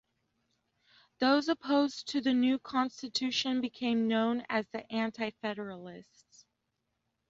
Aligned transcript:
Those 1.19 1.47
opposed 1.47 2.07
to 2.07 2.21
the 2.21 2.33
new 2.33 2.57
Constitution 2.57 3.61
became 3.61 4.07
known 4.07 4.43
as 4.49 4.67
the 4.69 4.91
"Anti-Federalists". 4.91 6.47